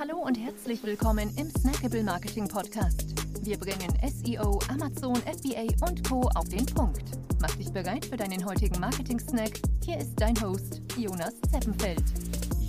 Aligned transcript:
Hallo 0.00 0.16
und 0.16 0.34
herzlich 0.38 0.82
willkommen 0.82 1.30
im 1.36 1.50
Snackable 1.50 2.02
Marketing 2.02 2.48
Podcast. 2.48 3.04
Wir 3.44 3.58
bringen 3.58 3.92
SEO, 4.02 4.58
Amazon, 4.70 5.14
FBA 5.16 5.66
und 5.86 6.08
Co. 6.08 6.22
auf 6.36 6.48
den 6.48 6.64
Punkt. 6.64 7.02
Mach 7.38 7.54
dich 7.56 7.70
bereit 7.70 8.06
für 8.06 8.16
deinen 8.16 8.42
heutigen 8.46 8.80
Marketing-Snack. 8.80 9.60
Hier 9.84 9.98
ist 9.98 10.14
dein 10.16 10.40
Host, 10.40 10.80
Jonas 10.96 11.34
Zeppenfeld. 11.52 12.02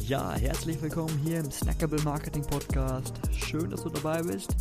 Ja, 0.06 0.34
herzlich 0.34 0.82
willkommen 0.82 1.18
hier 1.24 1.40
im 1.40 1.50
Snackable 1.50 2.02
Marketing 2.02 2.46
Podcast. 2.46 3.14
Schön, 3.32 3.70
dass 3.70 3.84
du 3.84 3.90
dabei 3.90 4.22
bist. 4.24 4.54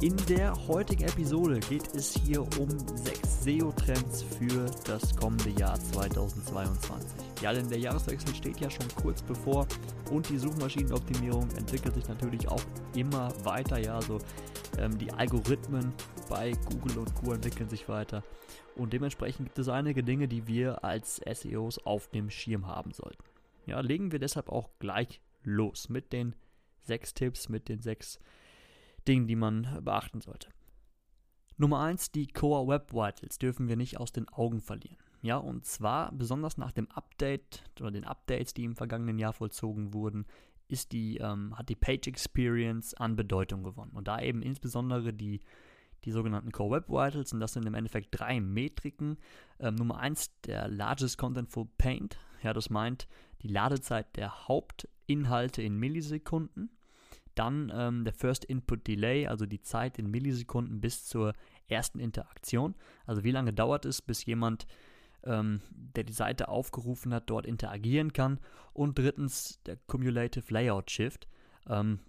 In 0.00 0.16
der 0.28 0.52
heutigen 0.66 1.04
Episode 1.04 1.60
geht 1.60 1.94
es 1.94 2.14
hier 2.14 2.42
um 2.58 2.70
sechs 2.96 3.44
SEO-Trends 3.44 4.24
für 4.36 4.66
das 4.84 5.14
kommende 5.14 5.50
Jahr 5.50 5.78
2022. 5.78 7.29
Ja, 7.40 7.52
denn 7.52 7.68
der 7.68 7.78
Jahreswechsel 7.78 8.34
steht 8.34 8.60
ja 8.60 8.68
schon 8.68 8.86
kurz 9.00 9.22
bevor 9.22 9.66
und 10.10 10.28
die 10.28 10.36
Suchmaschinenoptimierung 10.36 11.48
entwickelt 11.56 11.94
sich 11.94 12.06
natürlich 12.06 12.46
auch 12.48 12.62
immer 12.94 13.32
weiter. 13.44 13.78
Ja, 13.78 13.96
also 13.96 14.18
ähm, 14.78 14.98
die 14.98 15.10
Algorithmen 15.10 15.92
bei 16.28 16.52
Google 16.70 16.98
und 16.98 17.14
Co. 17.14 17.32
entwickeln 17.32 17.68
sich 17.70 17.88
weiter 17.88 18.22
und 18.76 18.92
dementsprechend 18.92 19.46
gibt 19.46 19.58
es 19.58 19.68
einige 19.68 20.02
Dinge, 20.02 20.28
die 20.28 20.46
wir 20.46 20.84
als 20.84 21.16
SEOs 21.16 21.78
auf 21.86 22.08
dem 22.08 22.30
Schirm 22.30 22.66
haben 22.66 22.92
sollten. 22.92 23.24
Ja, 23.66 23.80
legen 23.80 24.12
wir 24.12 24.18
deshalb 24.18 24.48
auch 24.48 24.68
gleich 24.78 25.20
los 25.42 25.88
mit 25.88 26.12
den 26.12 26.34
sechs 26.82 27.14
Tipps, 27.14 27.48
mit 27.48 27.68
den 27.68 27.80
sechs 27.80 28.18
Dingen, 29.08 29.26
die 29.26 29.36
man 29.36 29.82
beachten 29.82 30.20
sollte. 30.20 30.48
Nummer 31.56 31.80
1, 31.80 32.10
die 32.12 32.26
Core 32.26 32.68
Web 32.68 32.92
Vitals 32.92 33.38
dürfen 33.38 33.68
wir 33.68 33.76
nicht 33.76 33.98
aus 33.98 34.12
den 34.12 34.28
Augen 34.28 34.60
verlieren. 34.60 34.96
Ja, 35.22 35.36
und 35.36 35.66
zwar 35.66 36.12
besonders 36.12 36.56
nach 36.56 36.72
dem 36.72 36.90
Update 36.90 37.64
oder 37.80 37.90
den 37.90 38.04
Updates, 38.04 38.54
die 38.54 38.64
im 38.64 38.74
vergangenen 38.74 39.18
Jahr 39.18 39.32
vollzogen 39.32 39.92
wurden, 39.92 40.24
ist 40.68 40.92
die, 40.92 41.18
ähm, 41.18 41.56
hat 41.58 41.68
die 41.68 41.76
Page 41.76 42.06
Experience 42.06 42.94
an 42.94 43.16
Bedeutung 43.16 43.62
gewonnen. 43.62 43.92
Und 43.92 44.08
da 44.08 44.20
eben 44.20 44.40
insbesondere 44.40 45.12
die, 45.12 45.40
die 46.04 46.12
sogenannten 46.12 46.52
Core 46.52 46.76
Web 46.76 46.88
Vitals, 46.88 47.32
und 47.32 47.40
das 47.40 47.52
sind 47.52 47.66
im 47.66 47.74
Endeffekt 47.74 48.08
drei 48.12 48.40
Metriken. 48.40 49.18
Ähm, 49.58 49.74
Nummer 49.74 49.98
1, 49.98 50.40
der 50.42 50.68
Largest 50.68 51.18
Contentful 51.18 51.66
Paint. 51.76 52.18
Ja, 52.42 52.54
das 52.54 52.70
meint 52.70 53.06
die 53.42 53.48
Ladezeit 53.48 54.16
der 54.16 54.48
Hauptinhalte 54.48 55.60
in 55.60 55.76
Millisekunden. 55.76 56.70
Dann 57.34 57.70
ähm, 57.74 58.04
der 58.04 58.14
First 58.14 58.44
Input 58.44 58.86
Delay, 58.86 59.26
also 59.26 59.46
die 59.46 59.60
Zeit 59.60 59.98
in 59.98 60.10
Millisekunden 60.10 60.80
bis 60.80 61.04
zur 61.04 61.34
ersten 61.68 61.98
Interaktion. 62.00 62.74
Also 63.06 63.24
wie 63.24 63.30
lange 63.30 63.52
dauert 63.52 63.84
es, 63.84 64.02
bis 64.02 64.24
jemand, 64.24 64.66
ähm, 65.24 65.60
der 65.70 66.04
die 66.04 66.12
Seite 66.12 66.48
aufgerufen 66.48 67.12
hat, 67.14 67.30
dort 67.30 67.46
interagieren 67.46 68.12
kann. 68.12 68.38
Und 68.72 68.98
drittens 68.98 69.60
der 69.64 69.76
Cumulative 69.86 70.52
Layout 70.52 70.90
Shift. 70.90 71.28
Ähm, 71.68 72.00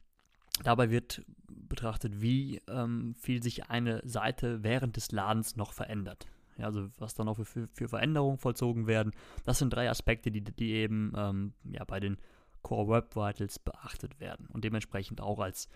dabei 0.64 0.90
wird 0.90 1.24
betrachtet, 1.48 2.22
wie 2.22 2.62
ähm, 2.68 3.16
viel 3.16 3.42
sich 3.42 3.70
eine 3.70 4.02
Seite 4.08 4.64
während 4.64 4.98
des 4.98 5.12
Ladens 5.12 5.56
noch 5.56 5.74
verändert. 5.74 6.28
Ja, 6.58 6.66
also 6.66 6.90
was 6.98 7.14
dann 7.14 7.26
noch 7.26 7.38
für, 7.38 7.68
für, 7.68 7.88
Veränderungen 7.88 8.38
vollzogen 8.38 8.88
werden. 8.88 9.14
Das 9.46 9.60
sind 9.60 9.72
drei 9.72 9.90
Aspekte, 9.90 10.32
die, 10.32 10.42
die 10.44 10.74
eben 10.74 11.14
ähm, 11.16 11.54
ja, 11.64 11.84
bei 11.86 12.00
den 12.00 12.18
Core 12.62 12.90
Web 12.90 13.16
Vitals 13.16 13.58
beachtet 13.58 14.20
werden 14.20 14.48
und 14.48 14.64
dementsprechend 14.64 15.22
auch 15.22 15.40
als, 15.40 15.68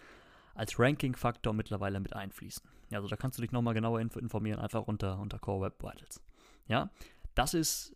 als 0.53 0.77
Ranking-Faktor 0.79 1.53
mittlerweile 1.53 1.99
mit 1.99 2.13
einfließen. 2.13 2.69
Also 2.91 3.07
da 3.07 3.15
kannst 3.15 3.37
du 3.37 3.41
dich 3.41 3.51
nochmal 3.51 3.73
genauer 3.73 3.99
informieren, 3.99 4.59
einfach 4.59 4.87
unter, 4.87 5.17
unter 5.19 5.39
Core 5.39 5.65
Web 5.65 5.81
Vitals. 5.81 6.21
Ja, 6.67 6.89
das 7.35 7.53
ist 7.53 7.95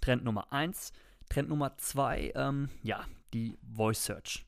Trend 0.00 0.24
Nummer 0.24 0.52
1. 0.52 0.92
Trend 1.28 1.48
Nummer 1.48 1.76
2, 1.76 2.32
ähm, 2.34 2.70
ja, 2.82 3.04
die 3.34 3.58
Voice 3.62 4.04
Search. 4.04 4.46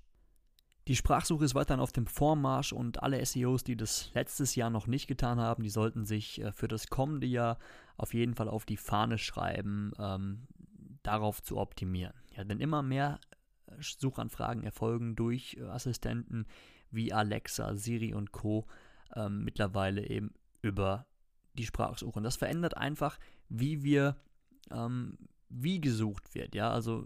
Die 0.89 0.97
Sprachsuche 0.97 1.45
ist 1.45 1.55
weiterhin 1.55 1.83
auf 1.83 1.93
dem 1.93 2.07
Vormarsch 2.07 2.73
und 2.73 3.03
alle 3.03 3.25
SEOs, 3.25 3.63
die 3.63 3.77
das 3.77 4.11
letztes 4.15 4.55
Jahr 4.55 4.71
noch 4.71 4.87
nicht 4.87 5.07
getan 5.07 5.39
haben, 5.39 5.63
die 5.63 5.69
sollten 5.69 6.05
sich 6.05 6.41
äh, 6.41 6.53
für 6.53 6.69
das 6.69 6.89
kommende 6.89 7.27
Jahr 7.27 7.59
auf 7.97 8.15
jeden 8.15 8.35
Fall 8.35 8.49
auf 8.49 8.65
die 8.65 8.79
Fahne 8.79 9.19
schreiben, 9.19 9.93
ähm, 9.99 10.49
darauf 11.03 11.43
zu 11.43 11.59
optimieren. 11.59 12.15
Ja, 12.35 12.45
denn 12.45 12.61
immer 12.61 12.83
mehr 12.83 13.21
Suchanfragen 13.79 14.65
erfolgen 14.65 15.17
durch 15.17 15.57
äh, 15.61 15.65
Assistenten 15.65 16.47
wie 16.91 17.13
Alexa, 17.13 17.77
Siri 17.77 18.15
und 18.15 18.33
Co. 18.33 18.67
Ähm, 19.15 19.45
mittlerweile 19.45 20.09
eben 20.09 20.33
über 20.63 21.07
die 21.55 21.67
Sprachsuche. 21.67 22.19
Und 22.19 22.25
das 22.25 22.37
verändert 22.37 22.77
einfach, 22.77 23.19
wie 23.51 23.83
wir, 23.83 24.17
ähm, 24.71 25.19
wie 25.49 25.81
gesucht 25.81 26.35
wird. 26.35 26.55
Ja, 26.55 26.71
also 26.71 27.05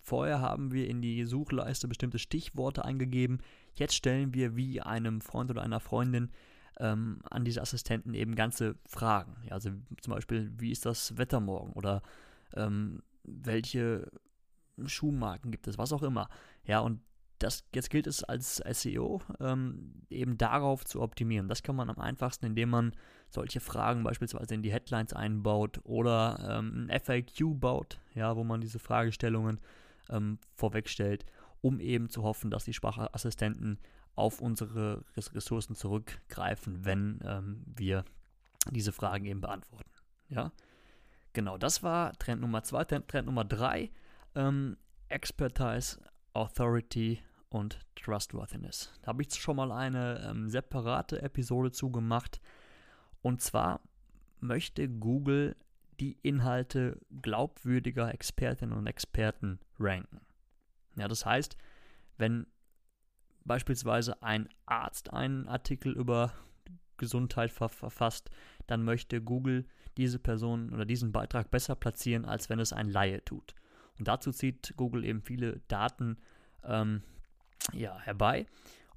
vorher 0.00 0.40
haben 0.40 0.72
wir 0.72 0.88
in 0.88 1.00
die 1.00 1.24
Suchleiste 1.24 1.86
bestimmte 1.86 2.18
Stichworte 2.18 2.84
eingegeben. 2.84 3.38
Jetzt 3.74 3.94
stellen 3.94 4.34
wir 4.34 4.56
wie 4.56 4.80
einem 4.80 5.20
Freund 5.20 5.50
oder 5.50 5.62
einer 5.62 5.80
Freundin 5.80 6.30
ähm, 6.80 7.20
an 7.30 7.44
diese 7.44 7.62
Assistenten 7.62 8.14
eben 8.14 8.34
ganze 8.34 8.76
Fragen. 8.86 9.36
Ja, 9.44 9.52
also 9.52 9.70
zum 10.00 10.14
Beispiel, 10.14 10.52
wie 10.56 10.72
ist 10.72 10.86
das 10.86 11.16
Wetter 11.16 11.40
morgen 11.40 11.72
oder 11.74 12.02
ähm, 12.54 13.02
welche 13.22 14.10
Schuhmarken 14.84 15.50
gibt 15.50 15.68
es, 15.68 15.78
was 15.78 15.92
auch 15.92 16.02
immer. 16.02 16.28
Ja, 16.64 16.80
und 16.80 17.00
das, 17.38 17.64
jetzt 17.74 17.90
gilt 17.90 18.06
es 18.06 18.24
als 18.24 18.56
SEO 18.56 19.20
ähm, 19.40 20.02
eben 20.08 20.38
darauf 20.38 20.84
zu 20.84 21.02
optimieren. 21.02 21.48
Das 21.48 21.62
kann 21.62 21.76
man 21.76 21.90
am 21.90 21.98
einfachsten, 21.98 22.46
indem 22.46 22.70
man 22.70 22.92
solche 23.34 23.60
Fragen 23.60 24.04
beispielsweise 24.04 24.54
in 24.54 24.62
die 24.62 24.72
Headlines 24.72 25.12
einbaut 25.12 25.80
oder 25.84 26.58
ähm, 26.58 26.88
ein 26.88 27.00
FAQ 27.00 27.60
baut, 27.60 27.98
ja, 28.14 28.36
wo 28.36 28.44
man 28.44 28.60
diese 28.60 28.78
Fragestellungen 28.78 29.60
ähm, 30.08 30.38
vorwegstellt, 30.54 31.26
um 31.60 31.80
eben 31.80 32.08
zu 32.08 32.22
hoffen, 32.22 32.50
dass 32.50 32.64
die 32.64 32.72
Sprachassistenten 32.72 33.78
auf 34.14 34.40
unsere 34.40 35.04
Ressourcen 35.16 35.74
zurückgreifen, 35.74 36.84
wenn 36.84 37.20
ähm, 37.24 37.62
wir 37.66 38.04
diese 38.70 38.92
Fragen 38.92 39.26
eben 39.26 39.40
beantworten. 39.40 39.90
Ja, 40.28 40.52
genau, 41.32 41.58
das 41.58 41.82
war 41.82 42.12
Trend 42.14 42.40
Nummer 42.40 42.62
zwei. 42.62 42.84
Trend, 42.84 43.08
Trend 43.08 43.26
Nummer 43.26 43.44
drei 43.44 43.90
ähm, 44.34 44.76
Expertise, 45.08 45.98
Authority 46.32 47.20
und 47.48 47.78
Trustworthiness. 47.96 48.92
Da 49.02 49.08
habe 49.08 49.22
ich 49.22 49.34
schon 49.34 49.56
mal 49.56 49.72
eine 49.72 50.24
ähm, 50.28 50.48
separate 50.48 51.22
Episode 51.22 51.72
zugemacht. 51.72 52.40
Und 53.24 53.40
zwar 53.40 53.80
möchte 54.40 54.86
Google 54.86 55.56
die 55.98 56.18
Inhalte 56.20 57.00
glaubwürdiger 57.22 58.12
Expertinnen 58.12 58.76
und 58.76 58.86
Experten 58.86 59.60
ranken. 59.80 60.20
Ja, 60.96 61.08
das 61.08 61.24
heißt, 61.24 61.56
wenn 62.18 62.46
beispielsweise 63.46 64.22
ein 64.22 64.50
Arzt 64.66 65.10
einen 65.10 65.48
Artikel 65.48 65.94
über 65.94 66.34
Gesundheit 66.98 67.50
verfasst, 67.50 68.28
dann 68.66 68.84
möchte 68.84 69.22
Google 69.22 69.64
diese 69.96 70.18
Person 70.18 70.74
oder 70.74 70.84
diesen 70.84 71.10
Beitrag 71.10 71.50
besser 71.50 71.76
platzieren, 71.76 72.26
als 72.26 72.50
wenn 72.50 72.58
es 72.58 72.74
ein 72.74 72.90
Laie 72.90 73.24
tut. 73.24 73.54
Und 73.98 74.06
dazu 74.06 74.32
zieht 74.32 74.74
Google 74.76 75.02
eben 75.02 75.22
viele 75.22 75.62
Daten 75.68 76.18
ähm, 76.62 77.02
ja, 77.72 77.98
herbei. 78.00 78.44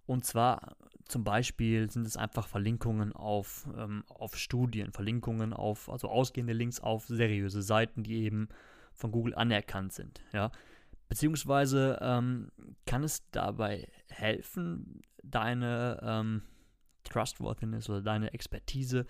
Und 0.05 0.25
zwar 0.25 0.75
zum 1.07 1.23
Beispiel 1.23 1.90
sind 1.90 2.06
es 2.06 2.18
einfach 2.18 2.47
Verlinkungen 2.47 3.13
auf, 3.13 3.68
ähm, 3.78 4.03
auf 4.07 4.35
Studien, 4.38 4.91
Verlinkungen 4.91 5.53
auf, 5.53 5.90
also 5.90 6.09
ausgehende 6.09 6.53
Links 6.53 6.79
auf 6.79 7.07
seriöse 7.07 7.62
Seiten, 7.62 8.03
die 8.03 8.23
eben 8.23 8.50
von 8.94 9.12
Google 9.12 9.35
anerkannt 9.35 9.94
sind. 9.94 10.22
Ja. 10.34 10.51
Beziehungsweise 11.09 12.00
ähm, 12.01 12.51
kann 12.85 13.03
es 13.03 13.29
dabei 13.31 13.88
helfen, 14.09 15.01
deine 15.23 16.00
ähm, 16.01 16.41
Trustworthiness 17.03 17.89
oder 17.89 18.01
deine 18.01 18.34
Expertise 18.34 19.06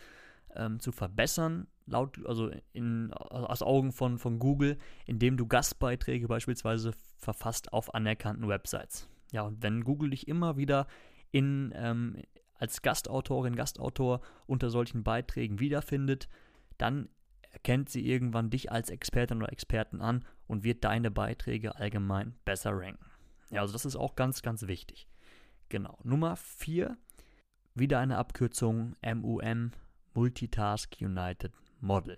ähm, 0.56 0.80
zu 0.80 0.92
verbessern, 0.92 1.68
laut, 1.86 2.20
also 2.26 2.52
in, 2.74 3.12
aus 3.14 3.62
Augen 3.62 3.92
von, 3.92 4.18
von 4.18 4.40
Google, 4.40 4.78
indem 5.06 5.38
du 5.38 5.48
Gastbeiträge 5.48 6.28
beispielsweise 6.28 6.94
verfasst 7.18 7.74
auf 7.74 7.94
anerkannten 7.96 8.48
Websites. 8.48 9.10
Ja, 9.32 9.42
und 9.42 9.62
wenn 9.62 9.84
Google 9.84 10.12
dich 10.12 10.28
immer 10.28 10.58
wieder 10.58 10.88
in, 11.32 11.74
ähm, 11.76 12.22
als 12.56 12.82
Gastautorin, 12.82 13.56
Gastautor 13.56 14.22
unter 14.46 14.70
solchen 14.70 15.04
Beiträgen 15.04 15.60
wiederfindet, 15.60 16.28
dann 16.78 17.10
erkennt 17.52 17.90
sie 17.90 18.08
irgendwann 18.08 18.50
dich 18.50 18.72
als 18.72 18.90
Expertin 18.90 19.38
oder 19.38 19.52
Experten 19.52 20.02
an 20.02 20.26
und 20.48 20.64
wird 20.64 20.84
deine 20.84 21.12
Beiträge 21.12 21.76
allgemein 21.76 22.36
besser 22.46 22.72
ranken. 22.72 23.06
Ja, 23.50 23.62
also 23.62 23.74
das 23.74 23.86
ist 23.86 23.96
auch 23.96 24.16
ganz, 24.16 24.42
ganz 24.42 24.68
wichtig. 24.68 25.08
Genau. 25.70 25.98
Nummer 26.04 26.36
4, 26.36 26.98
wieder 27.74 28.00
eine 28.00 28.18
Abkürzung 28.18 28.96
MUM, 29.02 29.72
Multitask 30.14 30.96
United 31.00 31.52
Model. 31.80 32.18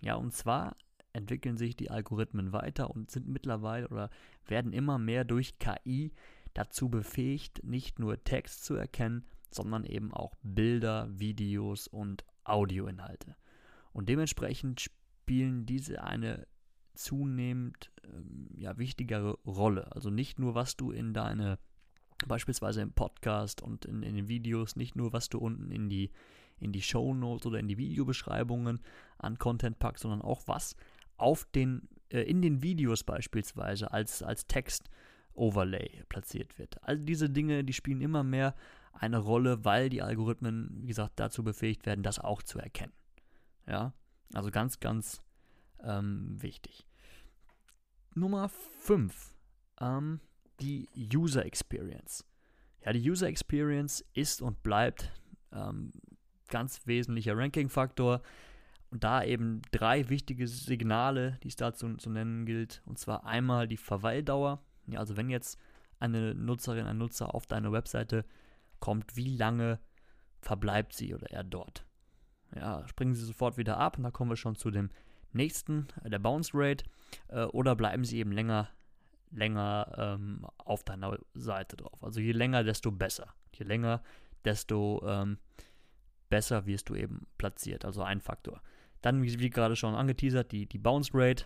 Ja, 0.00 0.16
und 0.16 0.32
zwar 0.32 0.76
entwickeln 1.12 1.56
sich 1.56 1.76
die 1.76 1.90
Algorithmen 1.90 2.52
weiter 2.52 2.90
und 2.90 3.10
sind 3.10 3.28
mittlerweile 3.28 3.88
oder 3.88 4.10
werden 4.46 4.72
immer 4.72 4.98
mehr 4.98 5.24
durch 5.24 5.58
KI 5.58 6.12
dazu 6.54 6.88
befähigt, 6.88 7.62
nicht 7.64 7.98
nur 7.98 8.22
Text 8.24 8.64
zu 8.64 8.74
erkennen, 8.74 9.26
sondern 9.50 9.84
eben 9.84 10.12
auch 10.12 10.34
Bilder, 10.42 11.08
Videos 11.10 11.86
und 11.86 12.24
Audioinhalte. 12.44 13.36
Und 13.92 14.08
dementsprechend 14.08 14.80
spielen 14.80 15.66
diese 15.66 16.02
eine 16.02 16.46
zunehmend 16.94 17.90
ähm, 18.04 18.48
ja, 18.56 18.78
wichtigere 18.78 19.38
Rolle. 19.46 19.92
Also 19.92 20.10
nicht 20.10 20.38
nur, 20.38 20.54
was 20.54 20.76
du 20.76 20.90
in 20.90 21.12
deine 21.12 21.58
beispielsweise 22.26 22.80
im 22.80 22.92
Podcast 22.92 23.62
und 23.62 23.84
in, 23.84 24.02
in 24.02 24.14
den 24.14 24.28
Videos, 24.28 24.76
nicht 24.76 24.96
nur, 24.96 25.12
was 25.12 25.28
du 25.28 25.38
unten 25.38 25.70
in 25.70 25.88
die, 25.88 26.10
in 26.58 26.72
die 26.72 26.82
Show 26.82 27.14
Notes 27.14 27.46
oder 27.46 27.58
in 27.58 27.68
die 27.68 27.78
Videobeschreibungen 27.78 28.80
an 29.18 29.38
Content 29.38 29.78
packst, 29.78 30.02
sondern 30.02 30.22
auch 30.22 30.42
was 30.46 30.76
auf 31.16 31.44
den, 31.54 31.88
äh, 32.10 32.22
in 32.22 32.42
den 32.42 32.62
Videos 32.62 33.04
beispielsweise 33.04 33.92
als, 33.92 34.22
als 34.22 34.46
Text-Overlay 35.34 36.04
platziert 36.08 36.58
wird. 36.58 36.82
All 36.82 36.98
diese 36.98 37.28
Dinge, 37.30 37.64
die 37.64 37.72
spielen 37.72 38.00
immer 38.00 38.22
mehr 38.22 38.54
eine 38.92 39.18
Rolle, 39.18 39.64
weil 39.64 39.88
die 39.88 40.02
Algorithmen, 40.02 40.70
wie 40.82 40.86
gesagt, 40.86 41.14
dazu 41.16 41.42
befähigt 41.42 41.84
werden, 41.86 42.02
das 42.02 42.18
auch 42.18 42.42
zu 42.42 42.58
erkennen. 42.58 42.92
Ja, 43.66 43.92
also 44.32 44.50
ganz, 44.50 44.80
ganz 44.80 45.22
ähm, 45.82 46.40
wichtig. 46.40 46.86
Nummer 48.14 48.48
5, 48.48 49.34
ähm, 49.80 50.20
die 50.60 50.88
User 50.94 51.44
Experience. 51.44 52.24
Ja, 52.84 52.92
die 52.92 53.10
User 53.10 53.26
Experience 53.26 54.04
ist 54.12 54.42
und 54.42 54.62
bleibt 54.62 55.10
ähm, 55.52 55.90
ganz 56.48 56.86
wesentlicher 56.86 57.36
Ranking-Faktor. 57.36 58.22
Und 58.90 59.02
da 59.02 59.24
eben 59.24 59.60
drei 59.72 60.08
wichtige 60.08 60.46
Signale, 60.46 61.40
die 61.42 61.48
es 61.48 61.56
dazu 61.56 61.96
zu 61.96 62.10
nennen 62.10 62.46
gilt. 62.46 62.80
Und 62.84 62.96
zwar 62.98 63.24
einmal 63.24 63.66
die 63.66 63.76
Verweildauer. 63.76 64.62
Ja, 64.86 65.00
also 65.00 65.16
wenn 65.16 65.30
jetzt 65.30 65.58
eine 65.98 66.34
Nutzerin, 66.34 66.86
ein 66.86 66.98
Nutzer 66.98 67.34
auf 67.34 67.46
deine 67.46 67.72
Webseite 67.72 68.24
kommt, 68.80 69.16
wie 69.16 69.36
lange 69.36 69.78
verbleibt 70.40 70.92
sie 70.92 71.14
oder 71.14 71.30
er 71.30 71.44
dort? 71.44 71.86
Ja, 72.54 72.86
springen 72.86 73.14
sie 73.14 73.24
sofort 73.24 73.56
wieder 73.56 73.78
ab 73.78 73.96
und 73.96 74.04
da 74.04 74.10
kommen 74.10 74.30
wir 74.30 74.36
schon 74.36 74.56
zu 74.56 74.70
dem 74.70 74.90
nächsten, 75.32 75.88
äh, 76.02 76.10
der 76.10 76.18
Bounce 76.18 76.52
Rate. 76.54 76.84
Äh, 77.28 77.44
oder 77.44 77.74
bleiben 77.76 78.04
sie 78.04 78.18
eben 78.18 78.32
länger, 78.32 78.68
länger 79.30 79.92
ähm, 79.96 80.46
auf 80.58 80.84
deiner 80.84 81.18
Seite 81.34 81.76
drauf. 81.76 82.02
Also 82.02 82.20
je 82.20 82.32
länger, 82.32 82.64
desto 82.64 82.90
besser. 82.90 83.34
Je 83.52 83.64
länger, 83.64 84.02
desto 84.44 85.02
ähm, 85.06 85.38
besser 86.28 86.66
wirst 86.66 86.88
du 86.88 86.94
eben 86.94 87.26
platziert. 87.38 87.84
Also 87.84 88.02
ein 88.02 88.20
Faktor. 88.20 88.62
Dann, 89.02 89.22
wie, 89.22 89.38
wie 89.38 89.50
gerade 89.50 89.76
schon 89.76 89.94
angeteasert, 89.94 90.52
die, 90.52 90.66
die 90.66 90.78
Bounce 90.78 91.10
Rate. 91.14 91.44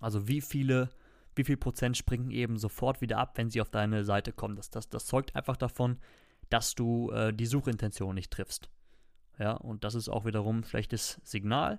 Also 0.00 0.28
wie 0.28 0.40
viele, 0.40 0.90
wie 1.38 1.44
viel 1.44 1.56
Prozent 1.56 1.96
springen 1.96 2.30
eben 2.30 2.58
sofort 2.58 3.00
wieder 3.00 3.18
ab, 3.18 3.32
wenn 3.36 3.50
sie 3.50 3.60
auf 3.60 3.70
deine 3.70 4.04
Seite 4.04 4.32
kommen. 4.32 4.56
Das, 4.56 4.70
das, 4.70 4.88
das 4.88 5.06
zeugt 5.06 5.34
einfach 5.34 5.56
davon, 5.56 5.98
dass 6.50 6.74
du 6.74 7.10
äh, 7.10 7.32
die 7.32 7.46
Suchintention 7.46 8.14
nicht 8.14 8.30
triffst. 8.30 8.68
Ja, 9.38 9.52
und 9.52 9.84
das 9.84 9.94
ist 9.94 10.08
auch 10.08 10.24
wiederum 10.24 10.58
ein 10.58 10.64
schlechtes 10.64 11.20
Signal. 11.24 11.78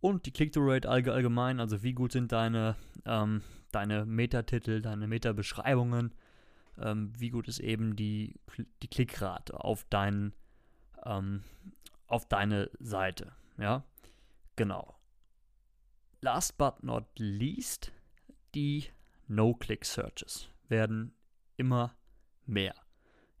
Und 0.00 0.26
die 0.26 0.32
Click-to-Rate 0.32 0.88
allgemein, 0.88 1.60
also 1.60 1.82
wie 1.82 1.92
gut 1.92 2.12
sind 2.12 2.32
deine, 2.32 2.76
ähm, 3.04 3.42
deine 3.72 4.04
Metatitel, 4.06 4.82
deine 4.82 5.06
Meta-Beschreibungen, 5.06 6.14
ähm, 6.78 7.12
wie 7.18 7.30
gut 7.30 7.48
ist 7.48 7.60
eben 7.60 7.96
die, 7.96 8.34
die 8.82 8.88
Klickrate 8.88 9.62
auf, 9.62 9.84
dein, 9.90 10.32
ähm, 11.04 11.42
auf 12.06 12.26
deine 12.26 12.70
Seite. 12.78 13.32
Ja, 13.58 13.84
Genau. 14.56 14.94
Last 16.22 16.56
but 16.56 16.82
not 16.82 17.04
least, 17.18 17.92
die 18.56 18.86
No-Click-Searches 19.28 20.48
werden 20.68 21.12
immer 21.56 21.94
mehr. 22.46 22.74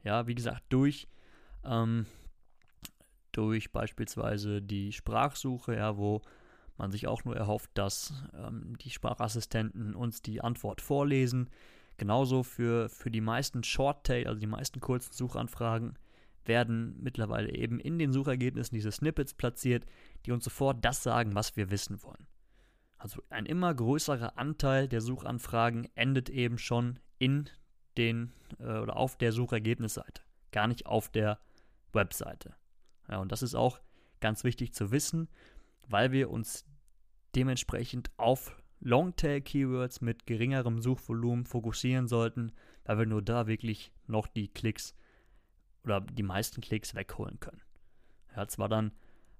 Ja, 0.04 0.26
wie 0.26 0.34
gesagt, 0.34 0.64
durch, 0.68 1.08
ähm, 1.64 2.06
durch 3.32 3.72
beispielsweise 3.72 4.60
die 4.60 4.92
Sprachsuche, 4.92 5.74
ja, 5.74 5.96
wo 5.96 6.20
man 6.76 6.92
sich 6.92 7.06
auch 7.06 7.24
nur 7.24 7.34
erhofft, 7.34 7.70
dass 7.74 8.12
ähm, 8.34 8.76
die 8.82 8.90
Sprachassistenten 8.90 9.94
uns 9.94 10.20
die 10.20 10.42
Antwort 10.42 10.82
vorlesen. 10.82 11.48
Genauso 11.96 12.42
für, 12.42 12.90
für 12.90 13.10
die 13.10 13.22
meisten 13.22 13.64
Short-Tail, 13.64 14.26
also 14.26 14.38
die 14.38 14.46
meisten 14.46 14.80
kurzen 14.80 15.14
Suchanfragen, 15.14 15.98
werden 16.44 16.94
mittlerweile 17.00 17.54
eben 17.54 17.80
in 17.80 17.98
den 17.98 18.12
Suchergebnissen 18.12 18.74
diese 18.74 18.92
Snippets 18.92 19.32
platziert, 19.32 19.86
die 20.26 20.32
uns 20.32 20.44
sofort 20.44 20.84
das 20.84 21.02
sagen, 21.02 21.34
was 21.34 21.56
wir 21.56 21.70
wissen 21.70 22.02
wollen. 22.02 22.26
Also 22.98 23.22
ein 23.28 23.46
immer 23.46 23.74
größerer 23.74 24.38
Anteil 24.38 24.88
der 24.88 25.00
Suchanfragen 25.00 25.88
endet 25.94 26.30
eben 26.30 26.58
schon 26.58 26.98
in 27.18 27.48
den 27.96 28.32
äh, 28.58 28.78
oder 28.78 28.96
auf 28.96 29.16
der 29.16 29.32
Suchergebnisseite, 29.32 30.22
gar 30.52 30.66
nicht 30.66 30.86
auf 30.86 31.10
der 31.10 31.38
Webseite. 31.92 32.54
Ja, 33.08 33.18
und 33.18 33.32
das 33.32 33.42
ist 33.42 33.54
auch 33.54 33.80
ganz 34.20 34.44
wichtig 34.44 34.72
zu 34.72 34.90
wissen, 34.90 35.28
weil 35.88 36.12
wir 36.12 36.30
uns 36.30 36.64
dementsprechend 37.34 38.10
auf 38.16 38.56
Longtail-Keywords 38.80 40.00
mit 40.00 40.26
geringerem 40.26 40.80
Suchvolumen 40.80 41.44
fokussieren 41.44 42.08
sollten, 42.08 42.52
weil 42.84 42.98
wir 42.98 43.06
nur 43.06 43.22
da 43.22 43.46
wirklich 43.46 43.92
noch 44.06 44.26
die 44.26 44.48
Klicks 44.48 44.94
oder 45.84 46.00
die 46.00 46.22
meisten 46.22 46.60
Klicks 46.60 46.94
wegholen 46.94 47.40
können. 47.40 47.62
Ja, 48.34 48.46
zwar 48.48 48.68
dann 48.68 48.92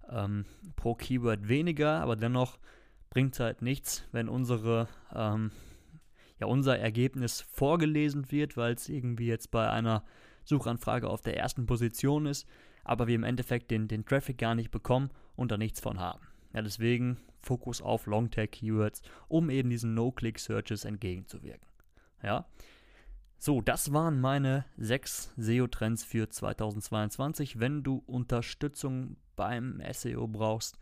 ähm, 0.08 0.46
pro 0.76 0.94
Keyword 0.94 1.48
weniger, 1.48 2.00
aber 2.00 2.16
dennoch 2.16 2.58
bringt 3.10 3.34
es 3.34 3.40
halt 3.40 3.62
nichts, 3.62 4.06
wenn 4.12 4.28
unsere, 4.28 4.88
ähm, 5.14 5.50
ja, 6.38 6.46
unser 6.46 6.78
Ergebnis 6.78 7.40
vorgelesen 7.40 8.30
wird, 8.30 8.56
weil 8.56 8.74
es 8.74 8.88
irgendwie 8.88 9.26
jetzt 9.26 9.50
bei 9.50 9.70
einer 9.70 10.04
Suchanfrage 10.44 11.08
auf 11.08 11.22
der 11.22 11.36
ersten 11.36 11.66
Position 11.66 12.26
ist, 12.26 12.46
aber 12.84 13.06
wir 13.06 13.14
im 13.14 13.24
Endeffekt 13.24 13.70
den, 13.70 13.88
den 13.88 14.04
Traffic 14.04 14.38
gar 14.38 14.54
nicht 14.54 14.70
bekommen 14.70 15.10
und 15.34 15.50
da 15.50 15.56
nichts 15.56 15.80
von 15.80 15.98
haben. 15.98 16.26
Ja, 16.52 16.62
deswegen 16.62 17.18
Fokus 17.40 17.82
auf 17.82 18.06
Longtail-Keywords, 18.06 19.02
um 19.28 19.50
eben 19.50 19.70
diesen 19.70 19.94
No-Click-Searches 19.94 20.84
entgegenzuwirken. 20.84 21.66
Ja, 22.22 22.46
so, 23.38 23.60
das 23.60 23.92
waren 23.92 24.20
meine 24.20 24.64
sechs 24.76 25.32
SEO-Trends 25.36 26.04
für 26.04 26.28
2022. 26.28 27.60
Wenn 27.60 27.82
du 27.82 28.02
Unterstützung 28.06 29.16
beim 29.36 29.82
SEO 29.92 30.26
brauchst, 30.26 30.78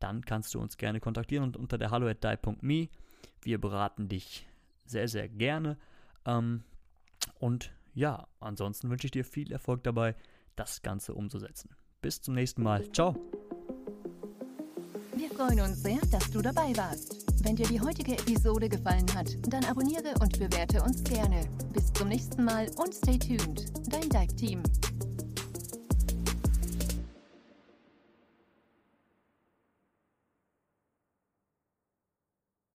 dann 0.00 0.24
kannst 0.24 0.54
du 0.54 0.60
uns 0.60 0.76
gerne 0.76 1.00
kontaktieren 1.00 1.44
und 1.44 1.56
unter 1.56 1.78
der 1.78 1.90
hallo@dai.me. 1.90 2.88
Wir 3.42 3.60
beraten 3.60 4.08
dich 4.08 4.46
sehr, 4.86 5.08
sehr 5.08 5.28
gerne. 5.28 5.76
Ähm, 6.24 6.64
und 7.38 7.72
ja, 7.94 8.26
ansonsten 8.40 8.90
wünsche 8.90 9.06
ich 9.06 9.10
dir 9.10 9.24
viel 9.24 9.52
Erfolg 9.52 9.82
dabei, 9.84 10.14
das 10.56 10.82
Ganze 10.82 11.14
umzusetzen. 11.14 11.70
Bis 12.00 12.20
zum 12.20 12.34
nächsten 12.34 12.62
Mal. 12.62 12.90
Ciao. 12.92 13.16
Wir 15.16 15.30
freuen 15.30 15.60
uns 15.60 15.82
sehr, 15.82 15.98
dass 16.12 16.30
du 16.30 16.40
dabei 16.40 16.76
warst. 16.76 17.26
Wenn 17.44 17.56
dir 17.56 17.66
die 17.66 17.80
heutige 17.80 18.12
Episode 18.12 18.68
gefallen 18.68 19.06
hat, 19.14 19.28
dann 19.52 19.64
abonniere 19.64 20.14
und 20.20 20.38
bewerte 20.38 20.82
uns 20.82 21.02
gerne. 21.02 21.44
Bis 21.72 21.92
zum 21.92 22.08
nächsten 22.08 22.44
Mal 22.44 22.68
und 22.76 22.94
stay 22.94 23.18
tuned. 23.18 23.64
Dein 23.88 24.08
Dive 24.08 24.36
Team. 24.36 24.62